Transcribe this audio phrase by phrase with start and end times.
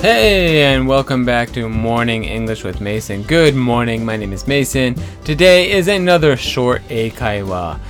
[0.00, 3.24] Hey, and welcome back to Morning English with Mason.
[3.24, 4.94] Good morning, my name is Mason.
[5.24, 7.80] Today is another short Eikaiwa.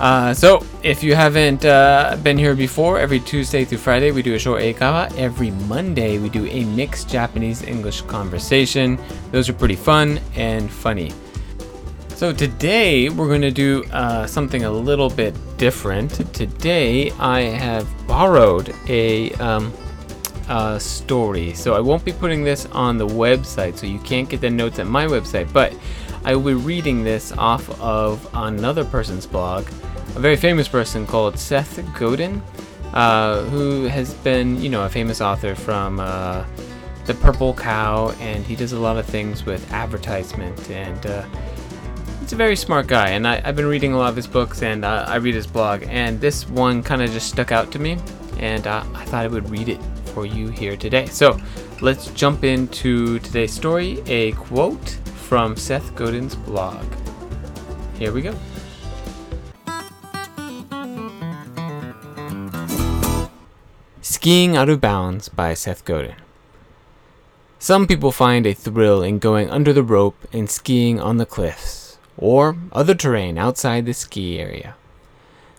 [0.00, 4.34] Uh, so, if you haven't uh, been here before, every Tuesday through Friday we do
[4.34, 5.16] a short Eikaiwa.
[5.16, 8.98] Every Monday we do a mixed Japanese English conversation.
[9.30, 11.12] Those are pretty fun and funny.
[12.08, 16.10] So, today we're going to do uh, something a little bit different.
[16.34, 19.30] Today I have borrowed a.
[19.34, 19.72] Um,
[20.48, 21.54] uh, story.
[21.54, 24.78] So I won't be putting this on the website, so you can't get the notes
[24.78, 25.74] at my website, but
[26.24, 29.66] I will be reading this off of another person's blog,
[30.14, 32.42] a very famous person called Seth Godin,
[32.92, 36.44] uh, who has been, you know, a famous author from uh,
[37.06, 41.06] The Purple Cow, and he does a lot of things with advertisement and.
[41.06, 41.24] Uh,
[42.20, 44.62] he's a very smart guy, and I, have been reading a lot of his books,
[44.62, 47.78] and uh, I read his blog, and this one kind of just stuck out to
[47.78, 47.98] me,
[48.38, 49.80] and uh, I thought I would read it
[50.12, 51.06] for you here today.
[51.06, 51.38] So
[51.80, 54.90] let's jump into today's story a quote
[55.26, 56.84] from Seth Godin's blog.
[57.98, 58.34] Here we go.
[64.00, 66.14] Skiing Out of Bounds by Seth Godin.
[67.58, 71.98] Some people find a thrill in going under the rope and skiing on the cliffs
[72.16, 74.74] or other terrain outside the ski area.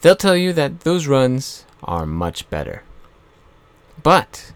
[0.00, 2.82] They'll tell you that those runs are much better.
[4.02, 4.52] But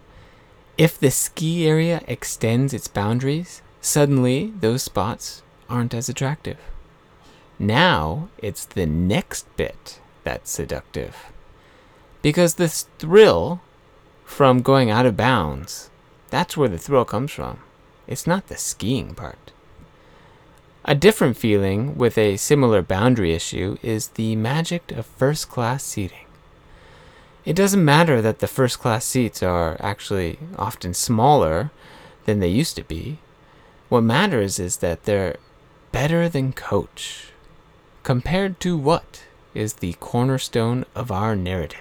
[0.79, 6.59] if the ski area extends its boundaries, suddenly those spots aren't as attractive.
[7.59, 11.33] Now it's the next bit that's seductive.
[12.23, 13.61] Because this thrill
[14.25, 15.91] from going out of bounds,
[16.31, 17.59] that's where the thrill comes from.
[18.07, 19.53] It's not the skiing part.
[20.85, 26.27] A different feeling with a similar boundary issue is the magic of first class seating.
[27.45, 31.73] It doesn't matter that the first class seats are actually often smaller
[32.25, 33.19] than they used to be.
[33.89, 35.39] What matters is that they're
[35.91, 37.33] better than coach.
[38.05, 41.81] Compared to what is the cornerstone of our narrative?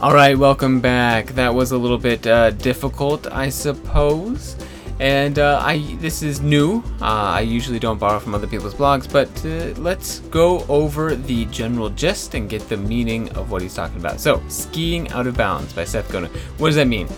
[0.00, 1.28] All right, welcome back.
[1.36, 4.56] That was a little bit uh, difficult, I suppose.
[5.02, 6.78] And uh, I this is new.
[7.00, 11.46] Uh, I usually don't borrow from other people's blogs, but uh, let's go over the
[11.46, 14.20] general gist and get the meaning of what he's talking about.
[14.20, 16.30] So, skiing out of bounds by Seth Godin.
[16.58, 17.08] What does that mean?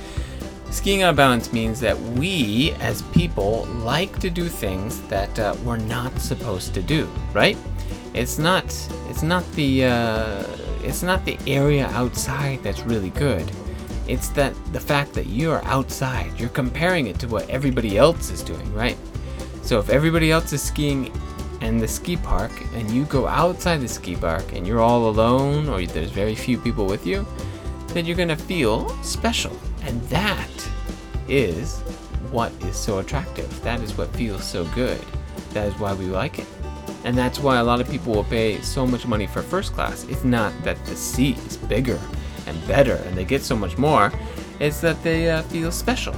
[0.70, 5.54] Skiing out of bounds means that we, as people, like to do things that uh,
[5.62, 7.06] we're not supposed to do.
[7.34, 7.58] Right?
[8.14, 8.64] It's not.
[9.10, 9.84] It's not the.
[9.84, 10.44] Uh,
[10.82, 13.50] it's not the area outside that's really good
[14.06, 18.42] it's that the fact that you're outside, you're comparing it to what everybody else is
[18.42, 18.96] doing, right?
[19.62, 21.10] So if everybody else is skiing
[21.62, 25.68] in the ski park and you go outside the ski park and you're all alone
[25.68, 27.26] or there's very few people with you,
[27.88, 29.56] then you're going to feel special.
[29.82, 30.50] And that
[31.28, 31.80] is
[32.30, 33.62] what is so attractive.
[33.62, 35.00] That is what feels so good.
[35.50, 36.46] That is why we like it.
[37.04, 40.04] And that's why a lot of people will pay so much money for first class.
[40.04, 42.00] It's not that the seat is bigger
[42.46, 44.12] and better and they get so much more,
[44.60, 46.14] is that they uh, feel special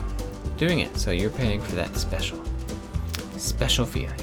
[0.57, 0.97] doing it.
[0.97, 2.43] So you're paying for that special,
[3.37, 4.21] special feeling.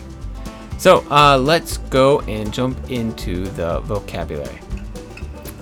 [0.78, 4.59] So uh, let's go and jump into the vocabulary.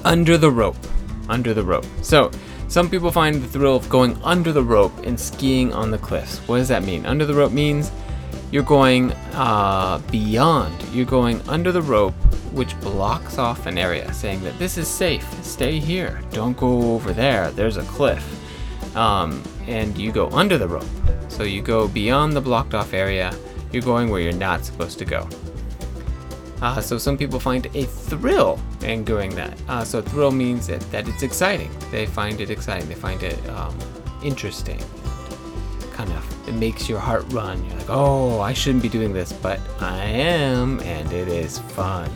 [0.04, 0.78] Under the rope.
[1.30, 1.86] Under the rope.
[2.02, 2.32] So
[2.68, 6.40] some people find the thrill of going under the rope and skiing on the cliffs.
[6.48, 7.06] What does that mean?
[7.06, 7.92] Under the rope means
[8.52, 10.76] you're going uh, beyond.
[10.94, 12.14] You're going under the rope
[12.52, 17.14] which blocks off an area, saying that this is safe, stay here, don't go over
[17.14, 18.26] there, there's a cliff.
[18.96, 20.84] Um, and you go under the rope.
[21.30, 23.34] So you go beyond the blocked off area,
[23.72, 25.30] you're going where you're not supposed to go.
[26.62, 29.58] Uh, so some people find a thrill in doing that.
[29.68, 31.72] Uh, so thrill means that, that it's exciting.
[31.90, 32.88] They find it exciting.
[32.88, 33.78] They find it um,
[34.24, 34.80] interesting.
[36.02, 37.64] Kind of, it makes your heart run.
[37.64, 42.10] You're like, oh, I shouldn't be doing this, but I am, and it is fun.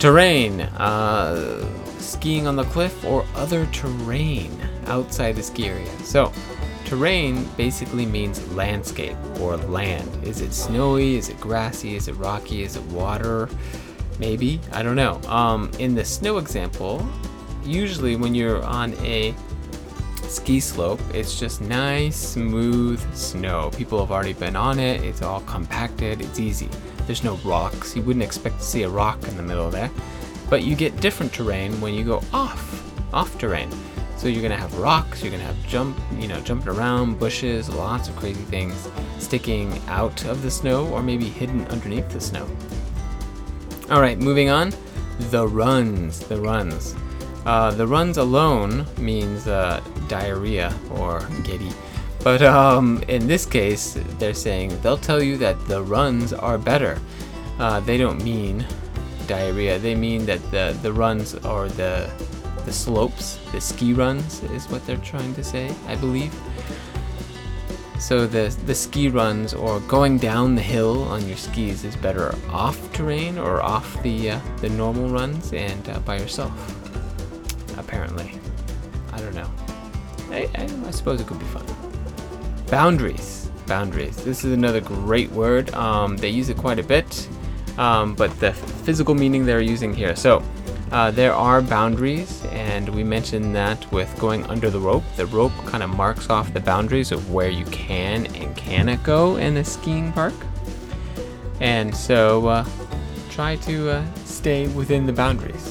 [0.00, 1.64] Terrain, uh,
[2.00, 4.50] skiing on the cliff or other terrain
[4.86, 5.88] outside the ski area.
[6.02, 6.32] So,
[6.84, 10.24] terrain basically means landscape or land.
[10.24, 11.14] Is it snowy?
[11.14, 11.94] Is it grassy?
[11.94, 12.64] Is it rocky?
[12.64, 13.48] Is it water?
[14.18, 14.58] Maybe.
[14.72, 15.20] I don't know.
[15.30, 17.08] Um, in the snow example,
[17.64, 19.32] usually when you're on a
[20.30, 23.70] ski slope, it's just nice, smooth snow.
[23.76, 26.68] People have already been on it, it's all compacted, it's easy.
[27.06, 27.96] There's no rocks.
[27.96, 29.90] You wouldn't expect to see a rock in the middle there.
[30.50, 32.84] But you get different terrain when you go off,
[33.14, 33.70] off terrain.
[34.16, 38.08] So you're gonna have rocks, you're gonna have jump, you know, jumping around, bushes, lots
[38.08, 38.88] of crazy things
[39.18, 42.46] sticking out of the snow or maybe hidden underneath the snow.
[43.90, 44.72] All right, moving on.
[45.30, 46.94] The runs, the runs.
[47.46, 51.70] Uh, the runs alone means uh, diarrhea or giddy.
[52.24, 56.98] But um, in this case, they're saying they'll tell you that the runs are better.
[57.58, 58.66] Uh, they don't mean
[59.26, 59.78] diarrhea.
[59.78, 62.10] They mean that the the runs or the
[62.64, 66.34] the slopes, the ski runs, is what they're trying to say, I believe.
[67.98, 72.34] So the the ski runs or going down the hill on your skis is better
[72.50, 76.52] off terrain or off the uh, the normal runs and uh, by yourself.
[80.88, 81.66] I, suppose it could be fun.
[82.70, 84.16] Boundaries, boundaries.
[84.24, 85.72] This is another great word.
[85.74, 87.28] Um, they use it quite a bit,
[87.76, 90.16] um, but the physical meaning they're using here.
[90.16, 90.42] So
[90.90, 95.04] uh, there are boundaries, and we mentioned that with going under the rope.
[95.16, 99.36] The rope kind of marks off the boundaries of where you can and cannot go
[99.36, 100.32] in a skiing park.
[101.60, 102.66] And so uh,
[103.28, 105.67] try to uh, stay within the boundaries.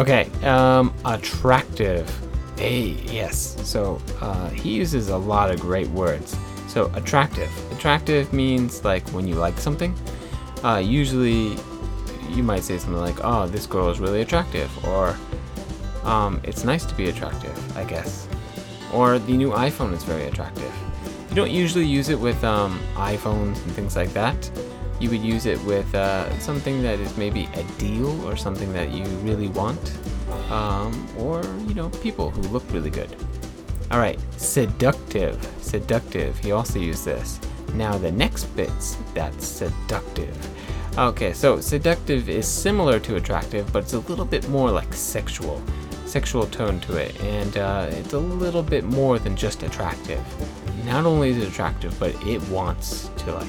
[0.00, 2.08] Okay, um, attractive.
[2.56, 3.58] Hey, yes.
[3.68, 6.38] So uh, he uses a lot of great words.
[6.68, 7.50] So attractive.
[7.70, 9.94] Attractive means like when you like something.
[10.64, 11.54] Uh, usually
[12.30, 15.18] you might say something like, "Oh, this girl is really attractive," or
[16.04, 18.26] um, "It's nice to be attractive," I guess,
[18.94, 20.72] or "The new iPhone is very attractive."
[21.28, 24.50] You don't usually use it with um, iPhones and things like that.
[25.00, 28.90] You would use it with uh, something that is maybe a deal or something that
[28.90, 29.98] you really want,
[30.50, 33.16] um, or you know, people who look really good.
[33.90, 35.36] All right, seductive.
[35.60, 36.38] Seductive.
[36.38, 37.40] He also used this.
[37.74, 40.36] Now the next bit's that's seductive.
[40.98, 45.62] Okay, so seductive is similar to attractive, but it's a little bit more like sexual,
[46.04, 50.20] sexual tone to it, and uh, it's a little bit more than just attractive.
[50.84, 53.46] Not only is it attractive, but it wants to like,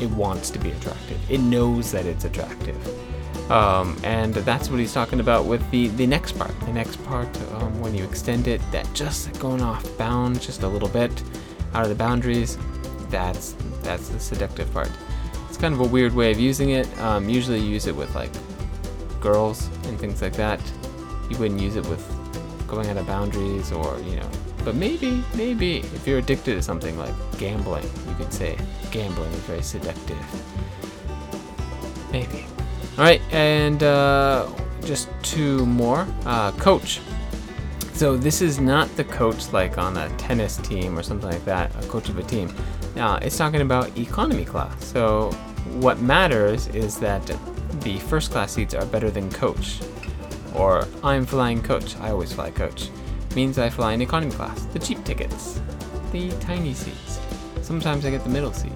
[0.00, 1.18] it wants to be attractive.
[1.30, 6.06] It knows that it's attractive, um, and that's what he's talking about with the the
[6.06, 6.58] next part.
[6.60, 10.68] The next part, um, when you extend it, that just going off bounds just a
[10.68, 11.22] little bit
[11.74, 12.58] out of the boundaries,
[13.10, 14.90] that's that's the seductive part.
[15.48, 16.86] It's kind of a weird way of using it.
[16.98, 18.32] Um, usually you use it with like
[19.20, 20.60] girls and things like that.
[21.30, 22.04] You wouldn't use it with
[22.74, 24.28] going out of boundaries or, you know,
[24.64, 28.56] but maybe, maybe if you're addicted to something like gambling, you could say
[28.90, 30.18] gambling is very seductive.
[32.10, 32.46] Maybe.
[32.96, 34.48] All right, and uh,
[34.84, 36.06] just two more.
[36.24, 37.00] Uh, coach.
[37.92, 41.74] So this is not the coach like on a tennis team or something like that,
[41.82, 42.54] a coach of a team.
[42.94, 44.84] Now, it's talking about economy class.
[44.84, 45.30] So
[45.80, 47.24] what matters is that
[47.80, 49.80] the first class seats are better than coach.
[50.54, 51.96] Or I'm flying coach.
[51.96, 52.90] I always fly coach.
[53.34, 54.64] Means I fly in economy class.
[54.66, 55.60] The cheap tickets.
[56.12, 57.20] The tiny seats.
[57.62, 58.72] Sometimes I get the middle seat.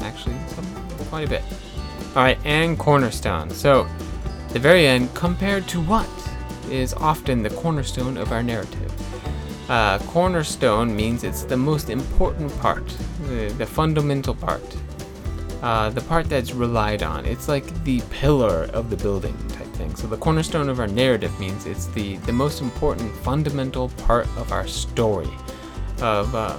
[0.00, 0.64] Actually, some,
[1.08, 1.42] quite a bit.
[2.14, 3.50] Alright, and cornerstone.
[3.50, 3.88] So,
[4.50, 6.08] the very end, compared to what,
[6.70, 8.92] is often the cornerstone of our narrative.
[9.70, 12.86] Uh, cornerstone means it's the most important part,
[13.26, 14.62] the, the fundamental part,
[15.62, 17.24] uh, the part that's relied on.
[17.24, 19.36] It's like the pillar of the building
[19.96, 24.52] So the cornerstone of our narrative means it's the, the most important fundamental part of
[24.52, 25.30] our story,
[26.00, 26.58] of uh,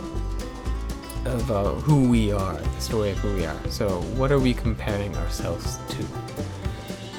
[1.25, 3.59] of uh, who we are, the story of who we are.
[3.69, 6.06] So what are we comparing ourselves to?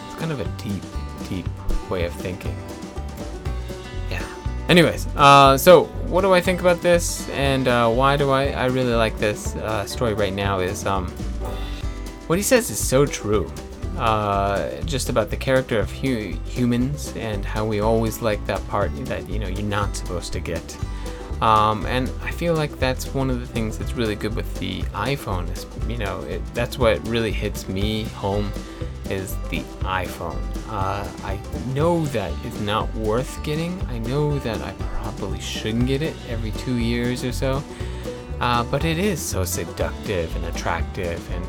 [0.07, 0.83] It's kind of a deep,
[1.29, 1.47] deep
[1.91, 2.57] way of thinking.
[4.11, 4.25] Yeah.
[4.69, 8.67] Anyways, uh, so what do I think about this, and uh, why do I I
[8.67, 10.61] really like this uh, story right now?
[10.61, 11.09] Is um
[12.27, 13.51] what he says is so true.
[13.97, 18.95] Uh, just about the character of hu- humans and how we always like that part
[19.07, 20.77] that you know you're not supposed to get.
[21.41, 24.83] Um, and I feel like that's one of the things that's really good with the
[24.83, 25.51] iPhone.
[25.51, 28.53] Is you know it, that's what really hits me home
[29.11, 30.41] is the iPhone.
[30.69, 31.39] Uh, I
[31.75, 33.81] know that it's not worth getting.
[33.89, 37.63] I know that I probably shouldn't get it every two years or so.
[38.41, 41.45] Uh, but it is so seductive and attractive and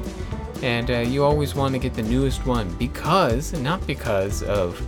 [0.63, 4.81] and uh, you always want to get the newest one because not because of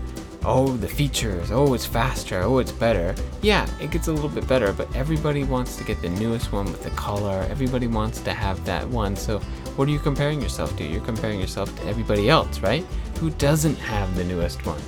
[0.46, 3.14] oh the features oh it's faster oh it's better.
[3.42, 6.66] Yeah it gets a little bit better but everybody wants to get the newest one
[6.66, 7.46] with the color.
[7.50, 9.16] Everybody wants to have that one.
[9.16, 9.40] So
[9.76, 10.84] what are you comparing yourself to?
[10.84, 12.86] You're comparing yourself to everybody else right?
[13.20, 14.82] Who doesn't have the newest one?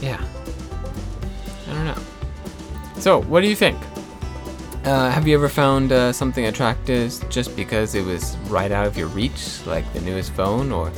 [0.00, 0.22] Yeah.
[1.68, 1.98] I don't know.
[2.98, 3.78] So what do you think
[4.84, 8.96] uh, have you ever found uh, something attractive just because it was right out of
[8.96, 10.90] your reach, like the newest phone, or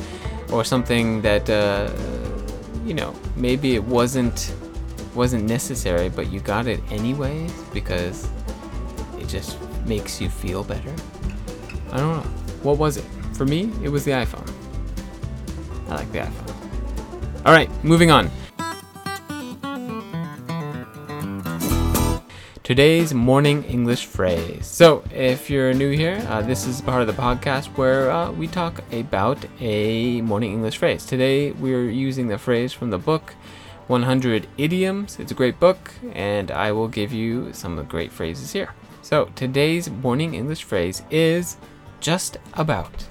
[0.51, 1.91] or something that uh,
[2.85, 4.53] you know maybe it wasn't
[5.15, 8.27] wasn't necessary, but you got it anyways because
[9.19, 10.93] it just makes you feel better?
[11.91, 12.29] I don't know.
[12.63, 13.05] What was it?
[13.33, 14.49] For me, it was the iPhone.
[15.89, 17.45] I like the iPhone.
[17.45, 18.31] All right, moving on.
[22.63, 24.65] Today's morning English phrase.
[24.65, 28.47] So, if you're new here, uh, this is part of the podcast where uh, we
[28.47, 31.05] talk about a morning English phrase.
[31.05, 33.35] Today, we're using the phrase from the book
[33.87, 35.19] 100 Idioms.
[35.19, 38.73] It's a great book, and I will give you some of the great phrases here.
[39.01, 41.57] So, today's morning English phrase is
[41.99, 43.07] just about.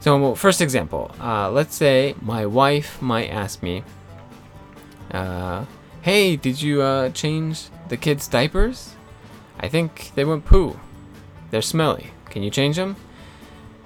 [0.00, 3.84] So, first example, uh, let's say my wife might ask me,
[5.12, 5.66] uh,
[6.02, 8.94] Hey, did you uh, change the kids' diapers?
[9.58, 10.80] I think they went poo.
[11.50, 12.12] They're smelly.
[12.30, 12.96] Can you change them?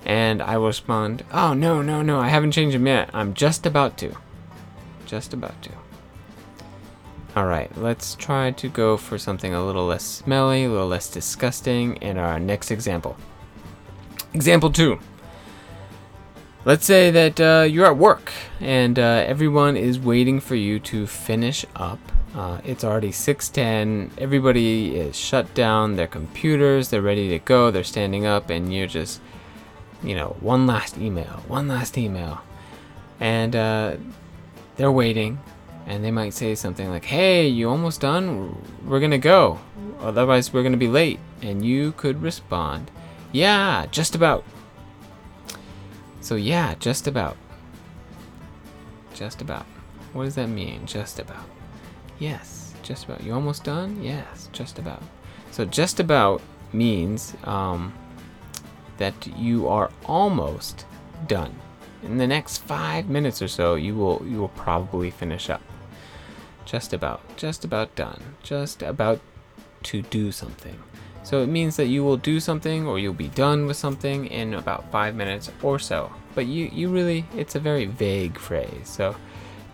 [0.05, 3.11] And I will respond, Oh, no, no, no, I haven't changed them yet.
[3.13, 4.15] I'm just about to.
[5.07, 5.71] Just about to.
[7.37, 11.97] Alright, let's try to go for something a little less smelly, a little less disgusting
[11.97, 13.17] in our next example.
[14.35, 15.01] Example 2.
[16.67, 21.07] Let's say that uh, you're at work and uh, everyone is waiting for you to
[21.07, 21.99] finish up.
[22.35, 24.11] Uh, it's already 6:10.
[24.17, 26.89] Everybody is shut down their computers.
[26.89, 27.71] They're ready to go.
[27.71, 29.21] They're standing up, and you're just,
[30.03, 32.41] you know, one last email, one last email,
[33.21, 33.97] and uh,
[34.77, 35.39] they're waiting,
[35.87, 38.57] and they might say something like, "Hey, you almost done?
[38.85, 39.61] We're gonna go.
[40.01, 42.91] Otherwise, we're gonna be late." And you could respond,
[43.31, 44.45] "Yeah, just about."
[46.25, 47.37] So, yeah, just about.
[49.13, 49.67] Just about.
[50.15, 50.87] What does that mean?
[50.87, 51.45] Just about.
[52.19, 53.23] Yes, just about.
[53.23, 54.03] You almost done?
[54.03, 55.03] Yes, just about.
[55.51, 56.41] So, just about
[56.73, 57.93] means um,
[58.97, 60.87] that you are almost
[61.27, 61.55] done.
[62.03, 65.61] In the next five minutes or so, you will you will probably finish up.
[66.65, 67.21] Just about.
[67.37, 68.37] Just about done.
[68.43, 69.21] Just about
[69.83, 70.79] to do something.
[71.25, 74.53] So it means that you will do something or you'll be done with something in
[74.53, 76.13] about five minutes or so.
[76.35, 78.85] But you, you really, it's a very vague phrase.
[78.85, 79.17] So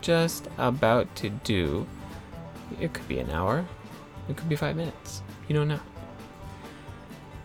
[0.00, 1.88] just about to do,
[2.80, 3.66] it could be an hour,
[4.28, 5.22] it could be five minutes.
[5.48, 5.80] You don't know.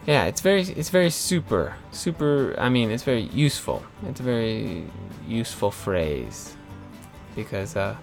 [0.05, 2.53] Yeah, it's very, it's very super, super.
[2.59, 3.83] I mean, it's very useful.
[4.07, 4.85] It's a very
[5.27, 6.55] useful phrase
[7.35, 7.95] because uh,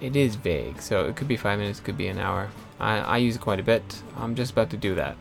[0.00, 0.80] it is vague.
[0.80, 2.48] So it could be five minutes, it could be an hour.
[2.78, 4.02] I, I use it quite a bit.
[4.16, 5.18] I'm just about to do that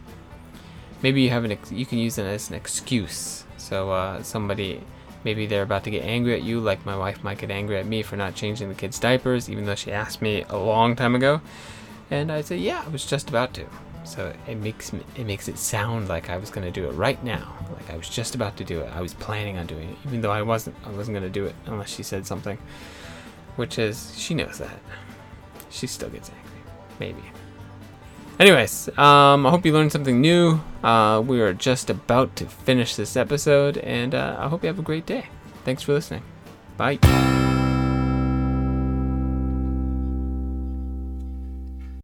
[1.01, 3.43] maybe you have an you can use it as an excuse.
[3.57, 4.81] So uh, somebody
[5.23, 7.85] maybe they're about to get angry at you, like my wife might get angry at
[7.85, 11.15] me for not changing the kids' diapers, even though she asked me a long time
[11.15, 11.41] ago.
[12.11, 13.65] And I say, yeah, I was just about to.
[14.03, 17.21] So it makes me, it makes it sound like I was gonna do it right
[17.23, 18.89] now, like I was just about to do it.
[18.95, 20.75] I was planning on doing it, even though I wasn't.
[20.85, 22.57] I wasn't gonna do it unless she said something,
[23.55, 24.79] which is she knows that.
[25.69, 26.61] She still gets angry,
[26.99, 27.21] maybe.
[28.39, 30.61] Anyways, um, I hope you learned something new.
[30.81, 34.79] Uh, we are just about to finish this episode, and uh, I hope you have
[34.79, 35.25] a great day.
[35.65, 36.23] Thanks for listening.
[36.77, 36.99] Bye.